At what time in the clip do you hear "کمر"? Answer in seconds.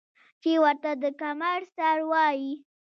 1.21-1.59